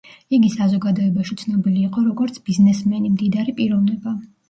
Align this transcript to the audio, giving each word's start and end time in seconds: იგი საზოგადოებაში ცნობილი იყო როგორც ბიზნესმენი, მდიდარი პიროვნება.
იგი 0.37 0.47
საზოგადოებაში 0.53 1.37
ცნობილი 1.43 1.85
იყო 1.91 2.07
როგორც 2.09 2.43
ბიზნესმენი, 2.51 3.15
მდიდარი 3.15 3.59
პიროვნება. 3.63 4.21